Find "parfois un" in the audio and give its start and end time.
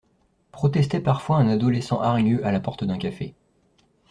0.99-1.47